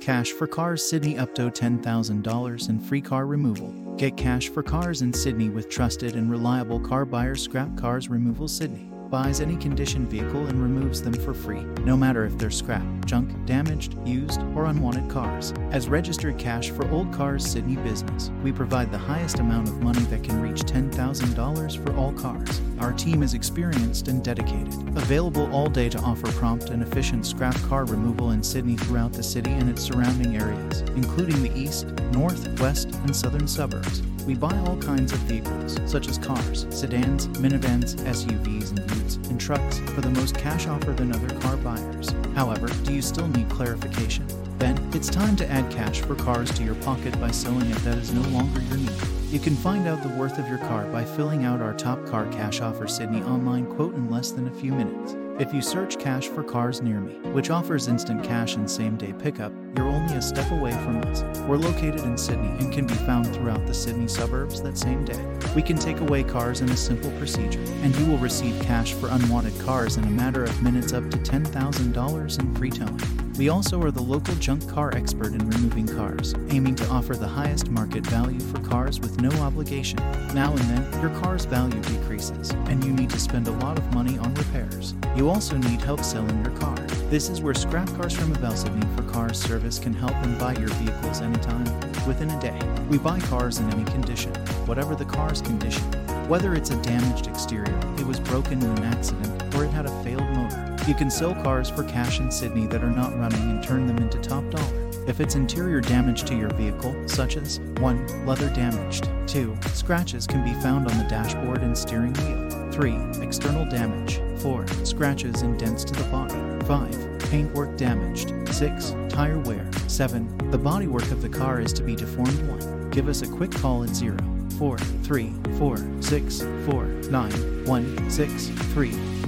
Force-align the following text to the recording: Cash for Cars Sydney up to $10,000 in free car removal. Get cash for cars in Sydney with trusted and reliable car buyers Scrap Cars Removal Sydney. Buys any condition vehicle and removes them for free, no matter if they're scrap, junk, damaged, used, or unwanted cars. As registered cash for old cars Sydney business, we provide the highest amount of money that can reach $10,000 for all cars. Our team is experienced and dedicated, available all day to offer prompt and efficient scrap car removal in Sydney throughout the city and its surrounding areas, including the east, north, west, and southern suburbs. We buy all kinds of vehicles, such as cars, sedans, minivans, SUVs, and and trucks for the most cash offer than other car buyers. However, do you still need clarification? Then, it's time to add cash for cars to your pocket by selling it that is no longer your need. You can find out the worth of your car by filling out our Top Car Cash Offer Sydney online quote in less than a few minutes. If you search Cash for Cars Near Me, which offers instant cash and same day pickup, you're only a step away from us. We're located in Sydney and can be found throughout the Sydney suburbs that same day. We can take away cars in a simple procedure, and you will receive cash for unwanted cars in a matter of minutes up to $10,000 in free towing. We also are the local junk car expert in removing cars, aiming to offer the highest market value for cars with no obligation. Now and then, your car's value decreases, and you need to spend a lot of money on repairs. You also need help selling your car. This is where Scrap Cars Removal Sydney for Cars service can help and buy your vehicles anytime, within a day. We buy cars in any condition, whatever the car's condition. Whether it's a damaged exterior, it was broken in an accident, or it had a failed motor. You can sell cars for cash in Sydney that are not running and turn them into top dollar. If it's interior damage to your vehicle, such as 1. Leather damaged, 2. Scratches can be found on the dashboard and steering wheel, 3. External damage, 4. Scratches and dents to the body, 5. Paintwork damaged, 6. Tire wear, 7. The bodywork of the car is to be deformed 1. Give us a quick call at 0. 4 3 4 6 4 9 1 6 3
Cash 0.00 0.32
for 0.32 0.46
Cars 0.46 0.88
Sydney 0.88 1.18
up 1.18 1.34
to 1.34 1.50
$10,000 1.50 2.68
in 2.68 2.80
free 2.80 3.00
car 3.00 3.26
removal. 3.26 3.72
Get 3.96 4.16
cash 4.16 4.48
for 4.48 4.62
cars 4.62 5.02
in 5.02 5.12
Sydney 5.12 5.50
with 5.50 5.68
trusted 5.68 6.16
and 6.16 6.30
reliable 6.30 6.80
car 6.80 7.04
buyers 7.04 7.42
Scrap 7.42 7.76
Cars 7.76 8.08
Removal 8.08 8.48
Sydney. 8.48 8.90
Buys 9.10 9.40
any 9.40 9.56
condition 9.56 10.06
vehicle 10.06 10.46
and 10.46 10.62
removes 10.62 11.02
them 11.02 11.12
for 11.12 11.34
free, 11.34 11.64
no 11.82 11.96
matter 11.96 12.24
if 12.24 12.38
they're 12.38 12.48
scrap, 12.48 12.84
junk, 13.06 13.44
damaged, 13.44 13.96
used, 14.06 14.40
or 14.54 14.66
unwanted 14.66 15.10
cars. 15.10 15.52
As 15.72 15.88
registered 15.88 16.38
cash 16.38 16.70
for 16.70 16.88
old 16.92 17.12
cars 17.12 17.44
Sydney 17.44 17.74
business, 17.74 18.30
we 18.44 18.52
provide 18.52 18.92
the 18.92 18.98
highest 18.98 19.40
amount 19.40 19.66
of 19.66 19.82
money 19.82 20.02
that 20.02 20.22
can 20.22 20.40
reach 20.40 20.60
$10,000 20.60 21.84
for 21.84 21.96
all 21.96 22.12
cars. 22.12 22.60
Our 22.78 22.92
team 22.92 23.24
is 23.24 23.34
experienced 23.34 24.06
and 24.06 24.22
dedicated, 24.22 24.74
available 24.96 25.52
all 25.52 25.68
day 25.68 25.88
to 25.88 25.98
offer 26.02 26.30
prompt 26.30 26.70
and 26.70 26.80
efficient 26.80 27.26
scrap 27.26 27.56
car 27.62 27.86
removal 27.86 28.30
in 28.30 28.44
Sydney 28.44 28.76
throughout 28.76 29.12
the 29.12 29.24
city 29.24 29.50
and 29.50 29.68
its 29.68 29.82
surrounding 29.82 30.36
areas, 30.36 30.82
including 30.94 31.42
the 31.42 31.52
east, 31.58 31.88
north, 32.12 32.60
west, 32.60 32.94
and 32.94 33.16
southern 33.16 33.48
suburbs. 33.48 34.02
We 34.24 34.36
buy 34.36 34.56
all 34.58 34.76
kinds 34.76 35.12
of 35.12 35.18
vehicles, 35.20 35.78
such 35.86 36.06
as 36.06 36.18
cars, 36.18 36.66
sedans, 36.70 37.26
minivans, 37.38 37.96
SUVs, 38.04 38.70
and 38.70 38.99
and 39.00 39.40
trucks 39.40 39.78
for 39.78 40.00
the 40.00 40.10
most 40.10 40.36
cash 40.36 40.66
offer 40.66 40.92
than 40.92 41.14
other 41.14 41.34
car 41.40 41.56
buyers. 41.56 42.14
However, 42.34 42.68
do 42.84 42.92
you 42.92 43.02
still 43.02 43.28
need 43.28 43.48
clarification? 43.48 44.26
Then, 44.58 44.76
it's 44.94 45.08
time 45.08 45.36
to 45.36 45.50
add 45.50 45.70
cash 45.70 46.00
for 46.00 46.14
cars 46.14 46.50
to 46.52 46.62
your 46.62 46.74
pocket 46.76 47.18
by 47.20 47.30
selling 47.30 47.70
it 47.70 47.78
that 47.78 47.98
is 47.98 48.12
no 48.12 48.22
longer 48.28 48.60
your 48.60 48.76
need. 48.76 48.92
You 49.30 49.38
can 49.38 49.56
find 49.56 49.88
out 49.88 50.02
the 50.02 50.08
worth 50.10 50.38
of 50.38 50.48
your 50.48 50.58
car 50.58 50.84
by 50.86 51.04
filling 51.04 51.44
out 51.44 51.62
our 51.62 51.72
Top 51.72 52.04
Car 52.06 52.26
Cash 52.32 52.60
Offer 52.60 52.88
Sydney 52.88 53.22
online 53.22 53.66
quote 53.66 53.94
in 53.94 54.10
less 54.10 54.32
than 54.32 54.48
a 54.48 54.50
few 54.50 54.72
minutes. 54.72 55.14
If 55.40 55.54
you 55.54 55.62
search 55.62 55.98
Cash 55.98 56.28
for 56.28 56.42
Cars 56.42 56.82
Near 56.82 57.00
Me, 57.00 57.14
which 57.30 57.48
offers 57.48 57.88
instant 57.88 58.22
cash 58.22 58.56
and 58.56 58.70
same 58.70 58.98
day 58.98 59.14
pickup, 59.14 59.54
you're 59.74 59.88
only 59.88 60.14
a 60.16 60.20
step 60.20 60.50
away 60.50 60.72
from 60.72 61.00
us. 61.04 61.22
We're 61.48 61.56
located 61.56 62.00
in 62.00 62.18
Sydney 62.18 62.50
and 62.58 62.70
can 62.70 62.86
be 62.86 62.92
found 62.92 63.26
throughout 63.34 63.66
the 63.66 63.72
Sydney 63.72 64.06
suburbs 64.06 64.60
that 64.60 64.76
same 64.76 65.02
day. 65.02 65.18
We 65.56 65.62
can 65.62 65.78
take 65.78 66.00
away 66.00 66.24
cars 66.24 66.60
in 66.60 66.68
a 66.68 66.76
simple 66.76 67.10
procedure, 67.12 67.62
and 67.82 67.96
you 67.96 68.04
will 68.04 68.18
receive 68.18 68.60
cash 68.60 68.92
for 68.92 69.08
unwanted 69.08 69.58
cars 69.60 69.96
in 69.96 70.04
a 70.04 70.10
matter 70.10 70.44
of 70.44 70.62
minutes 70.62 70.92
up 70.92 71.08
to 71.10 71.16
$10,000 71.16 72.38
in 72.38 72.54
free 72.54 72.70
towing. 72.70 73.19
We 73.40 73.48
also 73.48 73.80
are 73.80 73.90
the 73.90 74.02
local 74.02 74.34
junk 74.34 74.68
car 74.68 74.94
expert 74.94 75.32
in 75.32 75.48
removing 75.48 75.86
cars, 75.86 76.34
aiming 76.50 76.74
to 76.74 76.86
offer 76.90 77.16
the 77.16 77.26
highest 77.26 77.70
market 77.70 78.04
value 78.04 78.38
for 78.38 78.60
cars 78.60 79.00
with 79.00 79.18
no 79.18 79.30
obligation. 79.40 79.98
Now 80.34 80.50
and 80.50 80.58
then, 80.58 81.00
your 81.00 81.08
car's 81.20 81.46
value 81.46 81.80
decreases, 81.80 82.50
and 82.50 82.84
you 82.84 82.92
need 82.92 83.08
to 83.08 83.18
spend 83.18 83.48
a 83.48 83.52
lot 83.52 83.78
of 83.78 83.94
money 83.94 84.18
on 84.18 84.34
repairs. 84.34 84.92
You 85.16 85.30
also 85.30 85.56
need 85.56 85.80
help 85.80 86.04
selling 86.04 86.44
your 86.44 86.54
car. 86.58 86.76
This 87.08 87.30
is 87.30 87.40
where 87.40 87.54
Scrap 87.54 87.88
Cars 87.96 88.20
Removal 88.20 88.54
Sydney 88.54 88.86
for 88.94 89.10
Cars 89.10 89.40
service 89.40 89.78
can 89.78 89.94
help 89.94 90.16
and 90.16 90.38
buy 90.38 90.52
your 90.56 90.68
vehicles 90.74 91.22
anytime, 91.22 91.64
within 92.06 92.28
a 92.28 92.40
day. 92.42 92.60
We 92.90 92.98
buy 92.98 93.20
cars 93.20 93.58
in 93.58 93.70
any 93.70 93.84
condition, 93.84 94.34
whatever 94.66 94.94
the 94.94 95.06
car's 95.06 95.40
condition. 95.40 95.90
Whether 96.28 96.54
it's 96.54 96.72
a 96.72 96.82
damaged 96.82 97.26
exterior, 97.26 97.80
it 97.98 98.06
was 98.06 98.20
broken 98.20 98.62
in 98.62 98.68
an 98.68 98.84
accident, 98.84 99.39
or 99.60 99.64
it 99.64 99.70
had 99.70 99.86
a 99.86 100.02
failed 100.02 100.28
motor. 100.30 100.76
You 100.86 100.94
can 100.94 101.10
sell 101.10 101.34
cars 101.34 101.68
for 101.68 101.84
cash 101.84 102.18
in 102.18 102.30
Sydney 102.30 102.66
that 102.68 102.82
are 102.82 102.90
not 102.90 103.16
running 103.18 103.42
and 103.42 103.62
turn 103.62 103.86
them 103.86 103.98
into 103.98 104.18
top 104.18 104.48
dollar. 104.50 104.90
If 105.06 105.20
it's 105.20 105.34
interior 105.34 105.80
damage 105.80 106.24
to 106.24 106.34
your 106.34 106.50
vehicle, 106.54 106.94
such 107.06 107.36
as 107.36 107.60
1. 107.80 108.26
Leather 108.26 108.48
damaged, 108.50 109.08
2. 109.26 109.56
Scratches 109.72 110.26
can 110.26 110.44
be 110.44 110.58
found 110.62 110.88
on 110.88 110.96
the 110.96 111.04
dashboard 111.04 111.62
and 111.62 111.76
steering 111.76 112.14
wheel, 112.14 112.70
3. 112.72 113.22
External 113.22 113.66
damage, 113.66 114.20
4. 114.40 114.66
Scratches 114.84 115.42
and 115.42 115.58
dents 115.58 115.84
to 115.84 115.92
the 115.94 116.04
body, 116.04 116.34
5. 116.66 117.18
Paintwork 117.30 117.76
damaged, 117.76 118.32
6. 118.48 118.94
Tire 119.08 119.38
wear, 119.40 119.68
7. 119.88 120.50
The 120.50 120.58
bodywork 120.58 121.10
of 121.12 121.22
the 121.22 121.28
car 121.28 121.60
is 121.60 121.72
to 121.74 121.82
be 121.82 121.94
deformed 121.94 122.48
1. 122.62 122.90
Give 122.90 123.08
us 123.08 123.22
a 123.22 123.26
quick 123.26 123.50
call 123.50 123.84
at 123.84 123.90
0. 123.90 124.16
4 124.58 124.76
3 124.76 125.32
4 125.56 126.02
6 126.02 126.42
4 126.66 126.84
9 126.84 127.64
1 127.64 128.10
6 128.10 128.46
3 128.48 129.19